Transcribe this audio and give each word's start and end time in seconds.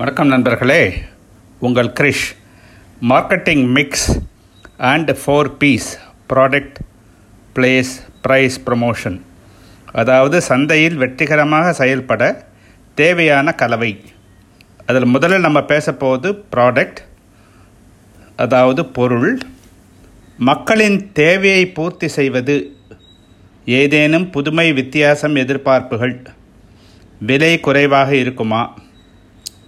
வணக்கம் 0.00 0.28
நண்பர்களே. 0.28 0.94
உங்கள் 1.58 1.92
Krish. 2.00 2.36
Marketing 3.08 3.66
mix 3.66 4.18
and 4.76 5.10
four 5.10 5.48
P's 5.58 5.98
product 6.28 6.78
place 7.54 7.90
price 8.28 8.56
promotion 8.66 9.20
அதாவது 9.92 10.42
சந்தையில் 10.42 10.96
வெற்றிகரமாக 10.96 11.72
செயல்பட 11.72 12.48
தேவையான 12.94 13.52
கலவை. 13.52 14.04
அதில் 14.86 15.04
முதலில் 15.04 15.40
நம்ம 15.40 15.64
பேச 15.64 15.94
போவது 15.94 16.44
ப்ராடக்ட் 16.56 16.96
அதாவது 18.36 18.84
பொருள். 18.84 19.38
மக்களின் 20.36 21.12
தேவையை 21.12 21.66
பூர்த்தி 21.66 22.08
செய்வது. 22.08 22.76
ஏதேனும் 23.64 24.30
புதுமை 24.30 24.72
வித்தியாசம் 24.72 25.36
எதிர்பார்ப்புகள். 25.36 26.26
விலை 27.18 27.60
குறைவாக 27.60 28.14
இருக்குமா? 28.14 28.78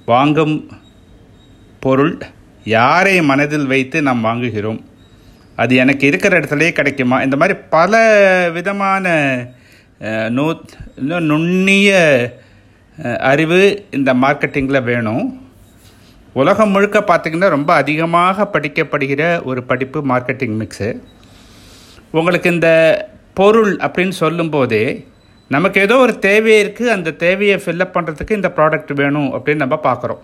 வாங்கும் 0.06 0.54
பொருள் 1.80 2.14
யாரை 2.64 3.22
மனதில் 3.22 3.66
வைத்து 3.66 4.02
நாம் 4.02 4.24
வாங்குகிறோம்? 4.24 4.80
அது 5.56 5.72
எனக்கு 5.76 6.06
இருக்கிற 6.06 6.40
இடத்துலையே 6.40 6.72
கிடைக்குமா? 6.72 7.16
இந்த 7.22 7.36
மாதிரி 7.36 7.58
பல 7.70 8.00
விதமான 8.54 9.06
நூத் 10.28 10.30
நூ 10.30 10.46
இன்னும் 10.96 11.28
நுண்ணிய 11.30 11.90
அறிவு 13.18 13.60
இந்த 13.90 14.10
மார்க்கெட்டிங்கில் 14.14 14.82
வேணும். 14.82 15.24
உலகம் 16.32 16.70
முழுக்க 16.70 16.98
பார்த்திங்கன்னா 17.00 17.48
ரொம்ப 17.48 17.74
அதிகமாக 17.74 18.48
படிக்கப்படுகிற 18.52 19.22
ஒரு 19.44 19.62
படிப்பு 19.62 19.98
மார்க்கெட்டிங் 20.06 20.56
மிக்ஸு. 20.62 20.90
உங்களுக்கு 22.10 22.50
இந்த 22.50 22.70
பொருள் 23.34 23.76
அப்படின்னு 23.76 24.16
சொல்லும்போதே 24.22 24.84
நமக்கு 25.50 25.78
ஏதோ 25.86 25.96
ஒரு 26.04 26.14
தேவை 26.26 26.52
இருக்குது 26.62 26.92
அந்த 26.96 27.10
தேவையை 27.24 27.56
ஃபில்லப் 27.62 27.94
பண்ணுறதுக்கு 27.96 28.38
இந்த 28.38 28.50
ப்ராடக்ட் 28.56 28.92
வேணும் 29.00 29.30
அப்படின்னு 29.36 29.64
நம்ம 29.64 29.78
பார்க்குறோம். 29.88 30.20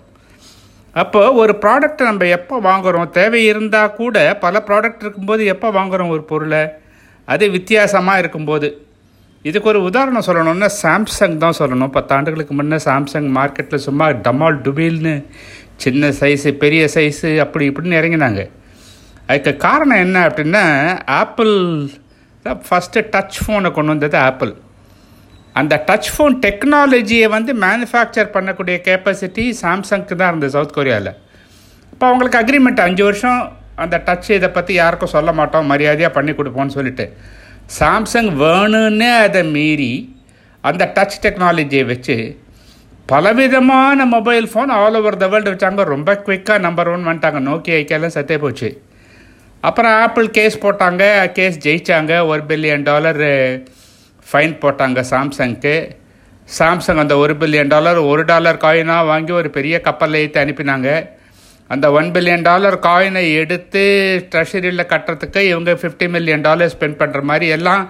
அப்போ 0.96 1.20
ஒரு 1.40 1.52
ப்ராடக்ட் 1.62 2.02
நம்ம 2.08 2.28
எப்போ 2.36 2.56
வாங்குகிறோம் 2.68 3.10
தேவை 3.16 3.40
இருந்தால் 3.52 3.96
கூட 4.00 4.16
பல 4.44 4.62
ப்ராடக்ட் 4.68 5.02
இருக்கும்போது 5.04 5.42
எப்போ 5.54 5.70
வாங்குகிறோம் 5.78 6.12
ஒரு 6.14 6.22
பொருளை? 6.30 6.62
அது 7.28 7.44
வித்தியாசமாக 7.56 8.22
இருக்கும்போது. 8.22 8.68
இதுக்கு 9.44 9.70
ஒரு 9.72 9.80
உதாரணம் 9.88 10.26
சொல்லணும்னா 10.28 10.68
சாம்சங் 10.82 11.36
தான் 11.44 11.58
சொல்லணும். 11.58 11.92
பத்தாண்டுகளுக்கு 11.96 12.54
முன்னே 12.58 12.78
சாம்சங் 12.86 13.28
மார்க்கெட்டில் 13.38 13.84
சும்மா 13.86 14.06
டமால் 14.26 14.62
டுபில்னு 14.64 15.14
சின்ன 15.84 16.10
சைஸு 16.20 16.50
பெரிய 16.62 16.84
சைஸு 16.94 17.30
அப்படி 17.44 17.66
இப்படின்னு 17.70 18.00
இறங்கினாங்க. 18.00 18.42
அதுக்கு 19.28 19.52
காரணம் 19.66 20.02
என்ன 20.04 20.18
அப்படின்னா 20.28 20.64
ஆப்பிள் 21.20 21.52
தான் 22.46 22.62
ஃபஸ்ட்டு 22.68 23.04
டச் 23.14 23.38
ஃபோனை 23.42 23.70
கொண்டு 23.76 23.92
வந்தது 23.94 24.18
ஆப்பிள். 24.28 24.52
அந்த 25.52 25.84
டச் 25.86 26.10
ஃபோன் 26.14 26.34
டெக்னாலஜியை 26.46 27.28
வந்து 27.28 27.54
மேனுஃபேக்சர் 27.54 28.34
பண்ணக்கூடிய 28.34 28.76
கெப்பாசிட்டி 28.88 29.44
சாம்சங்க்கு 29.62 30.14
தான் 30.14 30.28
இருந்தது 30.28 30.50
சவுத் 30.50 30.76
கொரியாவில் 30.76 31.12
இப்போ 31.92 32.06
அவங்களுக்கு 32.06 32.38
அக்ரிமெண்ட் 32.38 32.80
அஞ்சு 32.80 33.04
வருஷம் 33.04 33.56
அந்த 33.74 34.02
டச் 34.06 34.30
இதை 34.30 34.48
பற்றி 34.48 34.74
யாருக்கும் 34.74 35.14
சொல்ல 35.16 35.32
மாட்டோம் 35.32 35.66
மரியாதையாக 35.66 36.14
பண்ணி 36.14 36.32
கொடுப்போம்னு 36.32 36.76
சொல்லிட்டு. 36.76 37.16
சாம்சங் 37.80 38.30
வேணும்னே 38.42 39.18
அதை 39.18 39.44
மீறி 39.44 40.16
அந்த 40.60 40.92
டச் 40.94 41.16
டெக்னாலஜியை 41.22 41.84
வச்சு 41.84 42.38
பலவிதமான 43.06 44.04
mobile 44.04 44.48
phone 44.54 44.66
all 44.66 44.94
over 44.94 45.16
the 45.16 45.26
world 45.26 45.52
வச்சாங்க. 45.52 45.82
ரொம்ப 45.82 46.22
குயிக்காக 46.26 46.58
நம்பர் 46.58 46.88
ஒன் 46.88 47.06
வந்துட்டாங்க. 47.06 47.38
நோக்கி 47.38 47.72
ஐக்கியெல்லாம் 47.72 48.16
சத்தே 48.16 48.38
போச்சு. 48.38 48.82
அப்புறம் 49.60 49.92
ஆப்பிள் 49.92 50.30
கேஸ் 50.30 50.58
போட்டாங்க. 50.58 51.32
கேஸ் 51.32 51.58
ஜெயிச்சாங்க. 51.66 52.26
ஒரு 52.26 52.42
பில்லியன் 52.48 52.82
டாலர் 52.82 53.22
ஃபைன் 54.28 54.54
போட்டாங்க 54.62 55.00
சாம்சங்க்கு. 55.12 55.76
சாம்சங் 56.56 57.00
அந்த 57.02 57.14
ஒரு 57.22 57.34
பில்லியன் 57.40 57.70
டாலர் 57.74 57.98
ஒரு 58.10 58.22
டாலர் 58.30 58.58
காயினாக 58.64 59.08
வாங்கி 59.12 59.32
ஒரு 59.40 59.48
பெரிய 59.56 59.76
கப்பலில் 59.86 60.20
ஏற்றி 60.22 60.40
அனுப்பினாங்க. 60.42 60.88
அந்த 61.70 61.86
ஒன் 61.98 62.08
பில்லியன் 62.14 62.44
டாலர் 62.48 62.76
காயினை 62.86 63.22
எடுத்து 63.40 63.82
ட்ரெஷரியில் 64.32 64.90
கட்டுறதுக்கு 64.92 65.40
இவங்க 65.50 65.72
ஃபிஃப்டி 65.80 66.06
மில்லியன் 66.14 66.44
டாலர் 66.46 66.72
ஸ்பெண்ட் 66.74 66.98
பண்ணுற 67.00 67.20
மாதிரி 67.30 67.46
எல்லாம் 67.56 67.82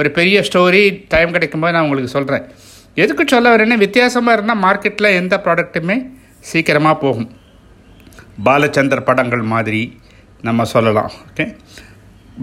ஒரு 0.00 0.08
பெரிய 0.18 0.36
ஸ்டோரி 0.48 0.82
டைம் 1.14 1.34
கிடைக்கும்போது 1.36 1.74
நான் 1.76 1.86
உங்களுக்கு 1.86 2.14
சொல்கிறேன் 2.16 2.44
எதுக்கு 3.02 3.24
சொல்ல 3.32 3.54
வரேன்னா 3.54 3.78
வித்தியாசமாக 3.84 4.36
இருந்தால் 4.36 4.62
மார்க்கெட்டில் 4.66 5.16
எந்த 5.20 5.34
ப்ராடக்ட்டுமே 5.44 5.96
சீக்கிரமாக 6.50 6.96
போகும். 7.04 7.28
பாலச்சந்தர் 8.46 9.06
படங்கள் 9.08 9.44
மாதிரி 9.54 9.82
நம்ம 10.48 10.64
சொல்லலாம் 10.74 11.10
ஓகே 11.28 11.46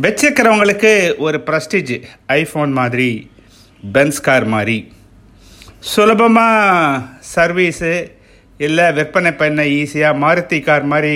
வச்சிருக்கிறவங்களுக்கு 0.04 0.92
ஒரு 1.26 1.38
ப்ரெஸ்டீஜ் 1.48 1.94
ஐஃபோன் 2.40 2.74
மாதிரி 2.80 3.10
பென்ஸ் 3.96 4.26
கார் 4.28 4.48
மாதிரி. 4.56 4.78
சுலபமாக 5.92 7.00
சர்வீஸு 7.36 7.94
இல்லை 8.66 8.88
விற்பனை 8.98 9.32
பண்ண 9.42 9.62
ஈஸியாக 9.78 10.22
மாருதி 10.24 10.60
கார் 10.68 10.86
மாதிரி 10.92 11.16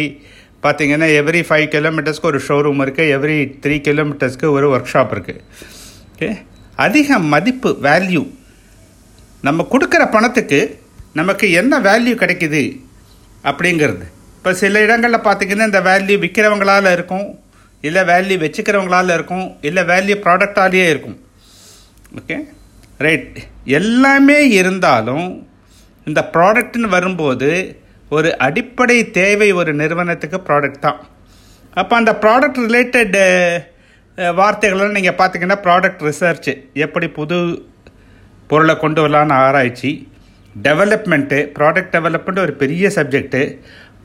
பார்த்தீங்கன்னா 0.64 1.08
எவ்ரி 1.20 1.42
ஃபைவ் 1.48 1.68
கிலோமீட்டர்ஸ்க்கு 1.76 2.32
ஒரு 2.32 2.40
ஷோரூம் 2.48 2.82
இருக்குது 2.86 3.12
எவ்ரி 3.18 3.38
த்ரீ 3.64 3.76
கிலோமீட்டர்ஸ்க்கு 3.88 4.48
ஒரு 4.58 4.68
ஒர்க் 4.76 4.92
ஷாப் 4.94 5.14
இருக்குது 5.16 5.42
ஓகே 6.14 6.30
அதிக 6.86 7.20
மதிப்பு 7.34 7.72
வேல்யூ 7.88 8.24
நம்ம 9.48 9.68
கொடுக்குற 9.74 10.04
பணத்துக்கு 10.16 10.60
நமக்கு 11.20 11.48
என்ன 11.60 11.74
வேல்யூ 11.90 12.14
கிடைக்குது 12.22 12.64
அப்படிங்கிறது. 13.50 14.06
இப்போ 14.38 14.52
சில 14.62 14.82
இடங்களில் 14.86 15.26
பார்த்தீங்கன்னா 15.28 15.68
இந்த 15.70 15.82
வேல்யூ 15.90 16.16
விற்கிறவங்களால 16.24 16.92
இருக்கும் 16.98 17.28
இல்லை 17.84 18.02
வேல்யூ 18.12 18.38
வச்சுக்கிறவங்களால 18.44 19.14
இருக்கும் 19.18 19.46
இல்லை 19.70 19.84
வேல்யூ 19.92 20.16
ப்ராடக்டாலேயே 20.26 20.88
இருக்கும். 20.94 21.18
ஓகே 22.20 22.38
ரைட் 23.06 23.38
எல்லாமே 23.80 24.40
இருந்தாலும் 24.60 25.28
இந்த 26.08 26.22
ப்ராடக்ட்னு 26.36 26.90
வரும்போது 26.96 27.50
ஒரு 28.16 28.30
அடிப்படை 28.48 28.98
தேவை 29.20 29.48
ஒரு 29.60 29.72
நிறுவனத்துக்கு 29.82 30.38
ப்ராடக்ட் 30.48 30.84
தான். 30.86 31.00
அப்போ 31.82 31.94
அந்த 32.02 32.12
ப்ராடக்ட் 32.24 32.60
ரிலேட்டட் 32.66 33.18
வார்த்தைகள்லாம் 34.40 34.98
நீங்கள் 34.98 35.18
பார்த்தீங்கன்னா 35.22 35.58
ப்ராடக்ட் 35.66 36.04
ரிசர்ச் 36.10 36.52
எப்படி 36.86 37.08
புது 37.18 37.40
பொருளை 38.52 38.76
கொண்டு 38.84 39.02
வரலான்னு 39.06 39.36
ஆராய்ச்சி 39.46 39.92
டெவலப்மெண்ட்டு 40.68 41.40
ப்ராடக்ட் 41.58 41.94
டெவலப்மெண்ட் 41.96 42.44
ஒரு 42.46 42.54
பெரிய 42.62 42.92
சப்ஜெக்ட்டு 42.98 43.42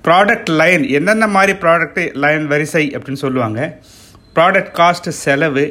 ப்ராடக்ட் 0.06 0.50
லைன் 0.60 0.84
என்னென்ன 0.98 1.26
மாதிரி 1.36 1.54
ப்ராடக்ட் 1.64 2.02
லைன் 2.24 2.44
வரிசை 2.52 2.84
அப்படின்னு 2.96 3.24
சொல்லுவாங்க. 3.26 3.60
ப்ராடக்ட் 4.36 4.72
காஸ்ட் 4.80 5.10
செலவு 5.24 5.64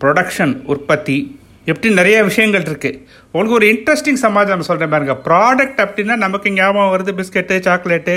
ப்ரொடக்ஷன் 0.00 0.54
உற்பத்தி 0.72 1.18
எப்படி 1.70 1.94
நிறைய 1.94 2.24
விஷயங்கள் 2.24 2.62
இருக்குது 2.62 2.98
உங்களுக்கு 3.32 3.56
ஒரு 3.58 3.66
இன்ட்ரெஸ்டிங் 3.74 4.22
சமாச்சாரம் 4.24 4.68
சொல்கிறேன் 4.68 4.92
பாருங்கள் 4.94 5.20
ப்ராடக்ட் 5.26 5.80
அப்படின்னா 5.84 6.16
நமக்கு 6.16 6.48
ஞாபகம் 6.52 6.92
வருது. 6.94 7.12
Biscuit 7.20 7.54
chocolate 7.66 8.16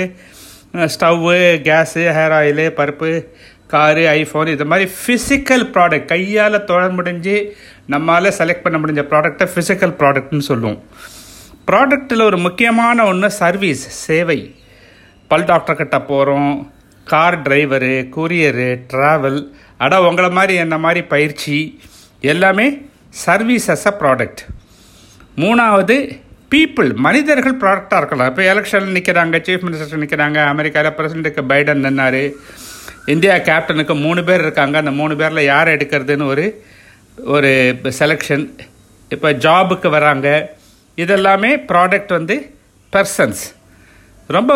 stove 0.94 1.36
gas 1.68 2.02
hair 2.16 2.34
oil 2.38 2.66
பருப்பு 2.78 3.10
காரு 3.66 4.02
ஐஃபோன் 4.18 4.46
இது 4.46 4.64
மாதிரி 4.64 4.90
ஃபிசிக்கல் 4.98 5.64
ப்ராடக்ட் 5.74 6.04
கையால் 6.04 6.64
தொழ 6.64 6.82
முடிஞ்சு 6.88 7.36
நம்மளால் 7.90 8.36
செலக்ட் 8.38 8.64
பண்ண 8.66 8.76
முடிஞ்ச 8.78 9.02
ப்ராடக்டை 9.12 9.46
ஃபிசிக்கல் 9.54 9.94
ப்ராடக்ட்னு 10.00 10.44
சொல்லுவோம். 10.50 10.78
ப்ராடக்ட்டில் 11.70 12.22
ஒரு 12.22 12.38
முக்கியமான 12.46 13.06
ஒன்று 13.06 13.30
சர்வீஸ் 13.30 13.84
சேவை. 14.06 14.40
பல் 15.28 15.44
டாக்டர் 15.44 15.76
கிட்ட 15.76 15.96
போகிறோம் 16.10 16.52
கார் 17.06 17.42
டிரைவரு 17.42 17.94
கூரியரு 18.16 18.68
ட்ராவல் 18.92 19.40
அட 19.76 20.00
உங்களை 20.08 20.30
மாதிரி 20.30 20.54
என்ன 20.64 20.78
மாதிரி 20.84 21.02
பயிற்சி? 21.14 21.58
எல்லாமே 22.20 22.66
சர்வீஸ் 23.24 23.68
அஸ் 23.74 23.86
அ 23.90 23.94
ப்ராடக்ட் 24.00 24.40
மூணாவது 25.42 25.96
பீப்புள் 26.52 26.90
மனிதர்கள் 27.06 27.56
ப்ராடக்டாக 27.62 28.00
இருக்கலாம். 28.00 28.28
இப்போ 28.30 28.42
எலெக்ஷனில் 28.52 28.96
நிற்கிறாங்க 28.96 29.38
சீஃப் 29.46 29.64
மினிஸ்டர் 29.66 30.02
நிற்கிறாங்க 30.04 30.38
அமெரிக்காவில் 30.52 30.96
பிரசிடண்ட்டுக்கு 30.98 31.42
பைடன் 31.50 31.84
நின்னார். 31.86 32.22
இந்தியா 33.14 33.34
கேப்டனுக்கு 33.48 33.94
மூணு 34.04 34.20
பேர் 34.28 34.44
இருக்காங்க. 34.46 34.76
அந்த 34.82 34.92
மூணு 35.00 35.14
பேரில் 35.20 35.48
யார் 35.52 35.74
எடுக்கிறதுன்னு 35.76 36.30
ஒரு 36.32 36.46
ஒரு 37.34 37.50
செலெக்ஷன் 38.00 38.46
இப்போ 39.14 39.28
ஜாபுக்கு 39.44 39.88
வராங்க. 39.96 40.28
இதெல்லாமே 41.04 41.50
ப்ராடக்ட் 41.70 42.12
வந்து 42.18 42.36
பர்சன்ஸ் 42.94 43.44
ரொம்ப 44.36 44.52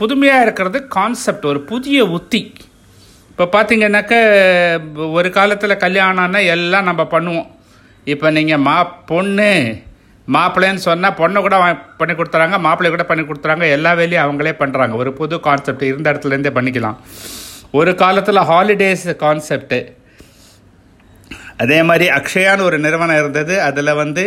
புதுமையாக 0.00 0.44
இருக்கிறது 0.46 0.78
கான்செப்ட் 0.96 1.46
ஒரு 1.52 1.60
புதிய 1.70 1.98
உத்தி. 2.16 2.42
இப்போ 3.30 3.44
பார்த்தீங்கன்னாக்க 3.54 4.14
ஒரு 5.18 5.28
காலத்தில் 5.36 5.82
கல்யாணம்னா 5.84 6.40
எல்லாம் 6.56 6.88
நம்ம 6.90 7.02
பண்ணுவோம். 7.14 7.48
இப்போ 8.12 8.26
நீங்கள் 8.38 8.64
மா 8.68 8.76
பொண்ணு 9.10 9.50
மாப்பிள்ளைன்னு 10.34 10.82
சொன்னால் 10.86 11.16
பொண்ணை 11.20 11.38
கூட 11.44 11.56
பண்ணி 12.00 12.14
கொடுத்துறாங்க 12.16 12.56
மாப்பிள்ளை 12.64 12.90
கூட 12.94 13.04
பண்ணி 13.10 13.22
கொடுத்துறாங்க 13.28 13.64
எல்லா 13.76 13.92
வேலையும் 14.00 14.24
அவங்களே 14.24 14.52
பண்ணுறாங்க 14.62 14.94
ஒரு 15.02 15.10
புது 15.20 15.36
கான்செப்ட் 15.46 15.84
இருந்த 15.90 16.06
இடத்துலேருந்தே 16.12 16.52
பண்ணிக்கலாம். 16.58 16.98
ஒரு 17.78 17.92
காலத்தில் 18.02 18.46
ஹாலிடேஸ் 18.50 19.06
கான்செப்ட்டு 19.24 19.78
அதே 21.62 21.78
மாதிரி 21.88 22.06
அக்ஷயான்னு 22.18 22.66
ஒரு 22.68 22.76
நிறுவனம் 22.84 23.20
இருந்தது. 23.22 23.54
அதில் 23.68 23.98
வந்து 24.02 24.24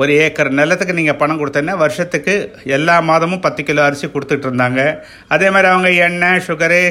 ஒரு 0.00 0.12
ஏக்கர் 0.24 0.50
நிலத்துக்கு 0.58 0.98
நீங்கள் 0.98 1.18
பணம் 1.20 1.40
கொடுத்தீங்கன்னா 1.40 1.76
வருஷத்துக்கு 1.84 2.34
எல்லா 2.76 2.96
மாதமும் 3.10 3.44
பத்து 3.46 3.60
கிலோ 3.68 3.84
அரிசி 3.88 4.06
கொடுத்துட்டு 4.14 4.46
இருந்தாங்க. 4.48 4.80
அதே 5.34 5.48
மாதிரி 5.54 5.68
அவங்க 5.72 5.90
எண்ணெய் 6.08 6.44
சுகரு 6.48 6.82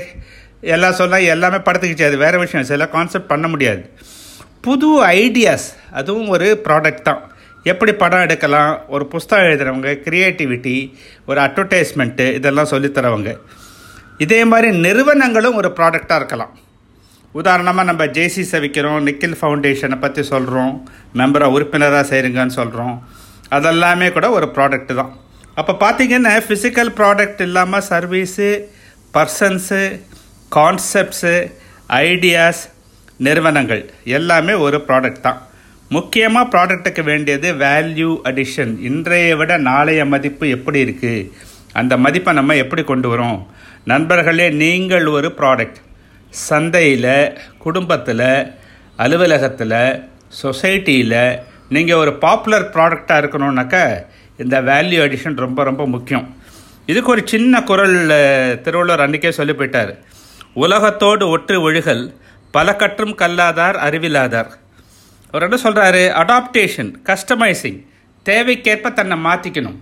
எல்லாம் 0.75 0.97
சொன்னால் 1.01 1.29
எல்லாமே 1.33 1.59
படுத்துக்கிச்சு. 1.67 2.09
அது 2.09 2.17
வேறு 2.25 2.43
விஷயம். 2.45 2.69
சில 2.71 2.87
கான்செப்ட் 2.95 3.31
பண்ண 3.33 3.47
முடியாது. 3.53 3.83
புது 4.65 4.87
ஐடியாஸ் 5.19 5.67
அதுவும் 5.99 6.29
ஒரு 6.35 6.47
ப்ராடக்ட் 6.65 7.05
தான். 7.09 7.21
எப்படி 7.71 7.91
படம் 8.01 8.23
எடுக்கலாம்? 8.25 8.71
ஒரு 8.95 9.03
புஸ்தகம் 9.13 9.45
எழுதுகிறவங்க 9.49 9.91
க்ரியேட்டிவிட்டி 10.05 10.73
ஒரு 11.29 11.39
அட்வர்டைஸ்மெண்ட்டு 11.45 12.25
இதெல்லாம் 12.37 12.71
சொல்லித்தரவங்க 12.71 13.31
இதே 14.25 14.39
மாதிரி 14.51 14.69
நிறுவனங்களும் 14.85 15.57
ஒரு 15.59 15.69
ப்ராடக்டாக 15.77 16.19
இருக்கலாம். 16.21 16.53
உதாரணமாக 17.39 17.87
நம்ம 17.89 18.05
ஜேசிஸை 18.17 18.59
விற்கிறோம் 18.63 19.05
நிக்கில் 19.07 19.37
ஃபவுண்டேஷனை 19.39 19.97
பற்றி 20.03 20.23
சொல்கிறோம் 20.33 20.73
மெம்பராக 21.19 21.55
உறுப்பினராக 21.55 22.03
செய்கிறீங்கன்னு 22.11 22.57
சொல்கிறோம் 22.59 22.95
அதெல்லாமே 23.57 24.09
கூட 24.17 24.27
ஒரு 24.37 24.49
ப்ராடக்ட் 24.57 24.93
தான். 24.99 25.13
அப்போ 25.59 25.73
பார்த்தீங்கன்னா 25.83 26.33
ஃபிசிக்கல் 26.47 26.91
ப்ராடக்ட் 26.99 27.41
இல்லாமல் 27.47 27.85
சர்வீஸு 27.91 28.49
பர்சன்ஸு 29.15 29.81
கான்செப்ட்ஸு 30.57 31.35
ஐடியாஸ் 32.07 32.61
நிறுவனங்கள். 33.25 33.83
எல்லாமே 34.17 34.53
ஒரு 34.65 34.77
ப்ராடக்ட் 34.87 35.25
தான். 35.27 35.39
முக்கியமாக 35.95 36.49
ப்ராடக்ட்டுக்கு 36.53 37.03
வேண்டியது 37.11 37.47
வேல்யூ 37.65 38.09
அடிஷன் 38.29 38.73
இன்றைய 38.89 39.29
விட 39.39 39.51
நாளைய 39.69 40.01
மதிப்பு 40.13 40.45
எப்படி 40.55 40.79
இருக்குது 40.85 41.29
அந்த 41.79 41.93
மதிப்பை 42.05 42.31
நம்ம 42.39 42.55
எப்படி 42.63 42.83
கொண்டு 42.91 43.07
வரோம்? 43.13 43.39
நண்பர்களே 43.91 44.47
நீங்கள் 44.63 45.07
ஒரு 45.17 45.29
ப்ராடக்ட் 45.39 45.79
சந்தையில் 46.47 47.13
குடும்பத்தில் 47.65 48.29
அலுவலகத்தில் 49.03 49.79
சொசைட்டியில் 50.41 51.21
நீங்கள் 51.75 52.01
ஒரு 52.03 52.11
பாப்புலர் 52.23 52.71
ப்ராடக்டாக 52.75 53.21
இருக்கணும்னாக்கா 53.21 53.83
இந்த 54.43 54.55
வேல்யூ 54.69 54.99
அடிஷன் 55.05 55.41
ரொம்ப 55.45 55.59
ரொம்ப 55.69 55.83
முக்கியம். 55.95 56.25
இதுக்கு 56.91 57.11
ஒரு 57.15 57.23
சின்ன 57.33 57.61
குரல் 57.69 57.97
திருவள்ளுவர் 58.65 59.05
அன்றைக்கே 59.05 59.31
சொல்லி 59.39 59.53
போயிட்டார். 59.57 59.91
உலகத்தோடு 60.63 61.25
ஒற்று 61.35 61.55
ஒழுகல் 61.67 62.03
பல 62.55 62.67
கற்றும் 62.81 63.15
கல்லாதார் 63.21 63.77
அறிவில்லாதார். 63.87 64.49
அவர் 65.31 65.45
என்ன 65.47 65.57
சொல்கிறாரு 65.65 66.03
அடாப்டேஷன் 66.21 66.91
கஸ்டமைசிங் 67.09 67.79
தேவைக்கேற்ப 68.25 68.93
தன்னை 68.99 69.17
மாற்றிக்கணும் 69.27 69.77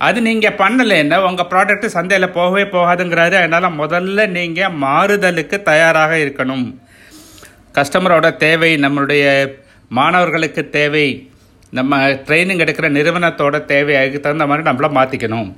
அது 0.00 0.18
நீங்கள் 0.28 0.56
பண்ணலைன்னா 0.60 1.16
உங்கள் 1.28 1.48
ப்ராடக்ட்டு 1.50 1.88
சந்தையில் 1.96 2.34
போகவே 2.36 2.64
போகாதுங்கிறாரு. 2.74 3.34
அதனால் 3.40 3.78
முதல்ல 3.80 4.26
நீங்கள் 4.36 4.76
மாறுதலுக்கு 4.84 5.56
தயாராக 5.70 6.12
இருக்கணும். 6.24 6.66
கஸ்டமரோட 7.78 8.26
தேவை 8.44 8.70
நம்மளுடைய 8.84 9.24
மாணவர்களுக்கு 9.98 10.62
தேவை 10.78 11.06
நம்ம 11.78 11.98
ட்ரைனிங் 12.26 12.62
எடுக்கிற 12.64 12.88
நிறுவனத்தோட 12.96 13.56
தேவை 13.72 13.94
அதுக்கு 14.00 14.20
தகுந்த 14.20 14.46
மாதிரி 14.50 14.68
நம்மள 14.68 14.88
மாற்றிக்கணும் 14.98 15.48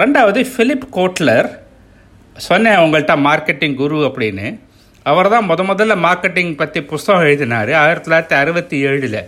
ரெண்டாவது 0.00 0.40
ஃபிலிப் 0.50 0.86
கோட்லர் 0.96 1.48
சொன்னேன் 2.48 2.82
உங்கள்கிட்ட 2.84 3.14
மார்க்கெட்டிங் 3.28 3.78
குரு 3.80 3.98
அப்படின்னு. 4.08 4.48
அவர் 5.08 5.28
தான் 5.32 5.46
முத 5.50 5.62
முதல்ல 5.70 5.94
மார்க்கெட்டிங் 6.06 6.54
பற்றி 6.60 6.80
புஸ்தகம் 6.90 7.26
எழுதினார். 7.26 7.70
ஆயிரத்தி 7.82 8.06
தொள்ளாயிரத்தி 8.06 8.36
அறுபத்தி 8.42 8.76
ஏழில். 8.88 9.20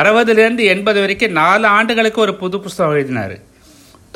அறுபதுலேருந்து 0.00 0.64
எண்பது 0.74 0.98
வரைக்கும் 1.04 1.34
நாலு 1.40 1.66
ஆண்டுகளுக்கு 1.76 2.20
ஒரு 2.26 2.34
புது 2.42 2.56
புஸ்தகம் 2.64 2.94
எழுதினார். 2.96 3.34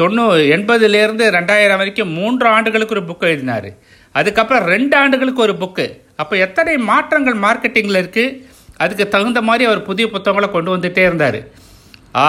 தொண்ணூ 0.00 0.24
எண்பதுலேருந்து 0.56 1.24
ரெண்டாயிரம் 1.36 1.80
வரைக்கும் 1.82 2.12
மூன்று 2.18 2.46
ஆண்டுகளுக்கு 2.54 2.96
ஒரு 2.96 3.04
புக் 3.10 3.26
எழுதினார். 3.30 3.68
அதுக்கப்புறம் 4.14 4.66
ரெண்டு 4.74 4.94
ஆண்டுகளுக்கு 5.02 5.44
ஒரு 5.46 5.54
புக்கு 5.62 5.86
அப்போ 6.22 6.34
எத்தனை 6.46 6.74
மாற்றங்கள் 6.90 7.36
மார்க்கெட்டிங்கில் 7.44 8.00
இருக்குது 8.02 8.38
அதுக்கு 8.84 9.04
தகுந்த 9.08 9.40
மாதிரி 9.48 9.64
அவர் 9.68 9.88
புதிய 9.88 10.06
புத்தகங்களை 10.14 10.48
கொண்டு 10.50 10.72
வந்துகிட்டே 10.74 11.02
இருந்தார். 11.08 11.40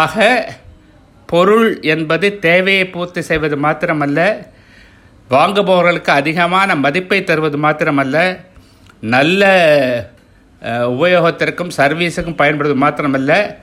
ஆக 0.02 0.26
பொருள் 1.32 1.70
என்பது 1.94 2.28
தேவையை 2.48 2.86
பூர்த்தி 2.96 3.22
செய்வது 3.30 3.56
மாத்திரமல்ல 3.66 4.20
வாங்குபவர்களுக்கு 5.30 6.12
அதிகமான 6.22 6.76
மதிப்பை 6.86 7.20
தருவது 7.24 7.58
மாத்திரமல்ல 7.66 8.18
நல்ல 9.06 9.44
உபயோகத்திற்கும் 10.62 11.70
சர்வீஸுக்கும் 11.78 12.36
பயன்படுவது 12.36 12.80
மாத்திரமல்ல 12.86 13.56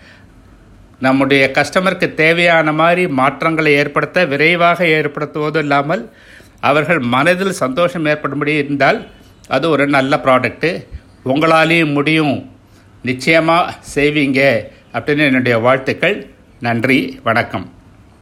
நம்முடைய 1.01 1.51
கஸ்டமருக்கு 1.55 2.15
தேவையான 2.15 2.73
மாதிரி 2.73 3.09
மாற்றங்களை 3.09 3.73
ஏற்படுத்த 3.75 4.25
விரைவாக 4.25 4.85
ஏற்படுத்துவதும் 4.85 5.57
இல்லாமல் 5.57 6.11
அவர்கள் 6.61 6.99
மனதில் 6.99 7.53
சந்தோஷம் 7.53 8.05
ஏற்படும்படி 8.05 8.57
இருந்தால் 8.57 9.07
அது 9.49 9.71
ஒரு 9.71 9.87
நல்ல 9.87 10.17
ப்ராடக்ட்டு 10.17 10.87
உங்களாலேயும் 11.25 11.93
முடியும். 11.93 12.51
நிச்சயமாக 13.03 13.75
செய்வீங்க. 13.95 14.63
அப்படின்னு 14.93 15.19
என்னுடைய 15.19 15.59
வாழ்த்துக்கள். 15.59 16.27
நன்றி. 16.61 17.21
வணக்கம். 17.23 17.73